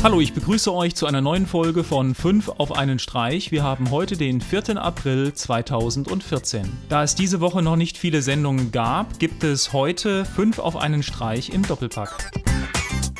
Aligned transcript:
Hallo, 0.00 0.20
ich 0.20 0.32
begrüße 0.32 0.72
euch 0.72 0.94
zu 0.94 1.06
einer 1.06 1.20
neuen 1.20 1.44
Folge 1.44 1.82
von 1.82 2.14
5 2.14 2.50
auf 2.50 2.70
einen 2.70 3.00
Streich. 3.00 3.50
Wir 3.50 3.64
haben 3.64 3.90
heute 3.90 4.16
den 4.16 4.40
4. 4.40 4.80
April 4.80 5.34
2014. 5.34 6.68
Da 6.88 7.02
es 7.02 7.16
diese 7.16 7.40
Woche 7.40 7.62
noch 7.62 7.74
nicht 7.74 7.98
viele 7.98 8.22
Sendungen 8.22 8.70
gab, 8.70 9.18
gibt 9.18 9.42
es 9.42 9.72
heute 9.72 10.24
5 10.24 10.60
auf 10.60 10.76
einen 10.76 11.02
Streich 11.02 11.50
im 11.50 11.66
Doppelpack. 11.66 12.30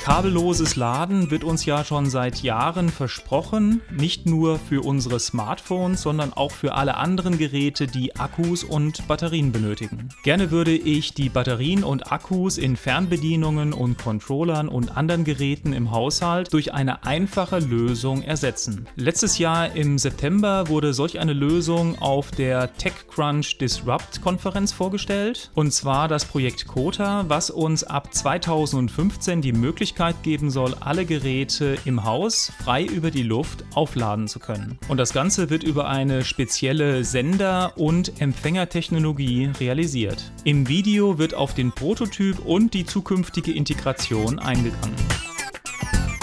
Kabelloses 0.09 0.75
Laden 0.75 1.31
wird 1.31 1.45
uns 1.45 1.67
ja 1.67 1.85
schon 1.85 2.09
seit 2.09 2.43
Jahren 2.43 2.88
versprochen, 2.88 3.83
nicht 3.91 4.24
nur 4.24 4.59
für 4.59 4.83
unsere 4.83 5.21
Smartphones, 5.21 6.01
sondern 6.01 6.33
auch 6.33 6.51
für 6.51 6.74
alle 6.74 6.97
anderen 6.97 7.37
Geräte, 7.37 7.87
die 7.87 8.17
Akkus 8.17 8.65
und 8.65 9.06
Batterien 9.06 9.53
benötigen. 9.53 10.09
Gerne 10.24 10.51
würde 10.51 10.74
ich 10.74 11.13
die 11.13 11.29
Batterien 11.29 11.85
und 11.85 12.10
Akkus 12.10 12.56
in 12.56 12.77
Fernbedienungen 12.77 13.74
und 13.74 13.99
Controllern 13.99 14.69
und 14.69 14.97
anderen 14.97 15.24
Geräten 15.24 15.74
im 15.74 15.91
Haushalt 15.91 16.55
durch 16.55 16.73
eine 16.73 17.05
einfache 17.05 17.59
Lösung 17.59 18.23
ersetzen. 18.23 18.87
Letztes 18.96 19.37
Jahr 19.37 19.77
im 19.77 19.98
September 19.98 20.68
wurde 20.68 20.95
solch 20.95 21.18
eine 21.18 21.34
Lösung 21.34 21.98
auf 22.01 22.30
der 22.30 22.74
TechCrunch 22.79 23.59
Disrupt 23.59 24.23
Konferenz 24.23 24.73
vorgestellt, 24.73 25.51
und 25.54 25.74
zwar 25.74 26.09
das 26.09 26.24
Projekt 26.24 26.66
Kota, 26.66 27.27
was 27.29 27.51
uns 27.51 27.84
ab 27.84 28.15
2015 28.15 29.43
die 29.43 29.52
Möglichkeit 29.52 29.98
Möglichkeit 29.98 30.23
geben 30.23 30.51
soll, 30.51 30.75
alle 30.79 31.05
Geräte 31.05 31.77
im 31.84 32.05
Haus 32.05 32.52
frei 32.62 32.84
über 32.84 33.11
die 33.11 33.25
Luft 33.25 33.65
aufladen 33.75 34.29
zu 34.29 34.38
können. 34.38 34.79
Und 34.88 34.98
das 34.98 35.12
Ganze 35.12 35.51
wird 35.51 35.65
über 35.65 35.88
eine 35.88 36.24
spezielle 36.24 37.02
Sender- 37.05 37.77
und 37.77 38.21
Empfängertechnologie 38.21 39.51
realisiert. 39.59 40.30
Im 40.45 40.69
Video 40.69 41.19
wird 41.19 41.34
auf 41.34 41.55
den 41.55 41.73
Prototyp 41.73 42.38
und 42.47 42.74
die 42.74 42.87
zukünftige 42.87 43.51
Integration 43.51 44.38
eingegangen. 44.38 44.95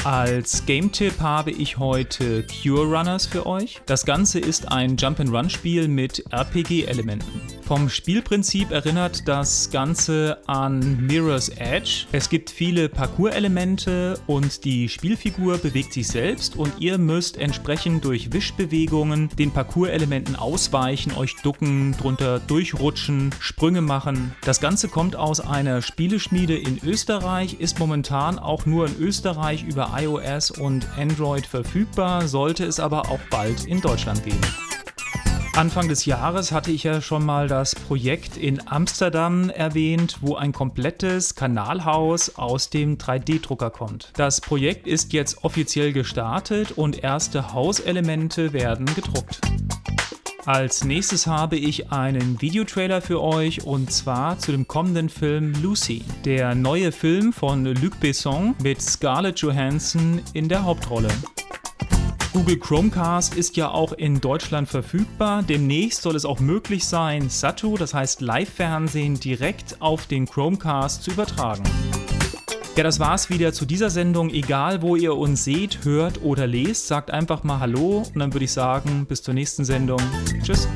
Als 0.06 0.66
Game-Tipp 0.66 1.20
habe 1.20 1.52
ich 1.52 1.78
heute 1.78 2.46
Cure 2.46 2.86
Runners 2.86 3.26
für 3.26 3.46
euch. 3.46 3.82
Das 3.88 4.06
Ganze 4.06 4.40
ist 4.40 4.72
ein 4.72 4.96
Jump-and-Run-Spiel 4.96 5.90
mit 5.90 6.24
RPG-Elementen. 6.32 7.55
Vom 7.66 7.90
Spielprinzip 7.90 8.70
erinnert 8.70 9.28
das 9.28 9.72
Ganze 9.72 10.38
an 10.46 11.08
Mirror's 11.08 11.50
Edge. 11.50 12.06
Es 12.12 12.30
gibt 12.30 12.52
viele 12.52 12.90
Parcours-Elemente 12.90 14.20
und 14.28 14.66
die 14.66 14.88
Spielfigur 14.88 15.58
bewegt 15.58 15.92
sich 15.92 16.08
selbst 16.08 16.56
und 16.56 16.80
ihr 16.80 17.00
müsst 17.00 17.38
entsprechend 17.38 18.06
durch 18.06 18.32
Wischbewegungen 18.32 19.30
den 19.30 19.50
Parcours-Elementen 19.50 20.36
ausweichen, 20.36 21.14
euch 21.14 21.38
ducken, 21.38 21.96
drunter 21.98 22.40
durchrutschen, 22.40 23.34
Sprünge 23.40 23.82
machen. 23.82 24.36
Das 24.42 24.62
Ganze 24.62 24.88
kommt 24.88 25.16
aus 25.16 25.40
einer 25.40 25.82
Spieleschmiede 25.82 26.56
in 26.56 26.80
Österreich, 26.84 27.60
ist 27.60 27.80
momentan 27.80 28.38
auch 28.38 28.68
nur 28.68 28.86
in 28.86 28.96
Österreich 29.00 29.64
über 29.64 29.92
iOS 29.98 30.52
und 30.52 30.88
Android 31.00 31.48
verfügbar, 31.48 32.28
sollte 32.28 32.64
es 32.64 32.80
aber 32.80 33.10
auch 33.10 33.22
bald 33.32 33.66
in 33.66 33.82
Deutschland 33.82 34.24
geben. 34.24 34.38
Anfang 35.56 35.88
des 35.88 36.04
Jahres 36.04 36.52
hatte 36.52 36.70
ich 36.70 36.84
ja 36.84 37.00
schon 37.00 37.26
mal 37.26 37.48
das 37.48 37.76
Projekt 37.76 38.36
in 38.36 38.68
Amsterdam 38.68 39.50
erwähnt, 39.50 40.18
wo 40.20 40.36
ein 40.36 40.52
komplettes 40.52 41.34
Kanalhaus 41.34 42.36
aus 42.36 42.70
dem 42.70 42.98
3D-Drucker 42.98 43.70
kommt. 43.70 44.12
Das 44.18 44.42
Projekt 44.42 44.86
ist 44.86 45.14
jetzt 45.14 45.46
offiziell 45.46 45.94
gestartet 45.94 46.74
und 46.74 47.02
erste 47.02 47.54
Hauselemente 47.54 48.52
werden 48.52 48.86
gedruckt. 48.96 49.40
Als 50.46 50.84
nächstes 50.84 51.26
habe 51.26 51.56
ich 51.56 51.90
einen 51.90 52.42
Videotrailer 52.42 53.02
für 53.02 53.22
euch 53.22 53.64
und 53.64 53.94
zwar 53.94 54.38
zu 54.38 54.52
dem 54.52 54.68
kommenden 54.68 55.08
Film 55.08 55.54
Lucy. 55.64 56.04
Der 56.26 56.54
neue 56.54 56.92
Film 56.92 57.32
von 57.32 57.64
Luc 57.64 57.98
Besson 58.02 58.56
mit 58.62 58.82
Scarlett 58.82 59.40
Johansson 59.40 60.22
in 60.34 60.50
der 60.50 60.64
Hauptrolle. 60.64 61.08
Google 62.36 62.60
Chromecast 62.60 63.36
ist 63.36 63.56
ja 63.56 63.70
auch 63.70 63.94
in 63.94 64.20
Deutschland 64.20 64.68
verfügbar. 64.68 65.42
Demnächst 65.42 66.02
soll 66.02 66.18
es 66.18 66.26
auch 66.26 66.42
möglich 66.42 66.84
sein, 66.86 67.30
Satu, 67.30 67.78
das 67.78 67.94
heißt 67.94 68.20
Live-Fernsehen, 68.20 69.18
direkt 69.18 69.78
auf 69.80 70.06
den 70.06 70.26
Chromecast 70.26 71.02
zu 71.02 71.12
übertragen. 71.12 71.64
Ja, 72.76 72.84
das 72.84 73.00
war's 73.00 73.30
wieder 73.30 73.54
zu 73.54 73.66
dieser 73.66 73.90
Sendung. 73.90 74.30
Egal, 74.32 74.82
wo 74.82 74.98
ihr 74.98 75.16
uns 75.16 75.46
seht, 75.46 75.86
hört 75.86 76.24
oder 76.24 76.46
lest, 76.46 76.88
sagt 76.88 77.10
einfach 77.10 77.46
mal 77.46 77.62
Hallo 77.62 78.04
und 78.14 78.20
dann 78.20 78.34
würde 78.34 78.44
ich 78.44 78.52
sagen, 78.52 79.06
bis 79.06 79.24
zur 79.24 79.34
nächsten 79.34 79.64
Sendung. 79.64 80.02
Tschüss. 80.44 80.68